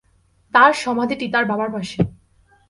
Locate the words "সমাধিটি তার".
0.73-1.45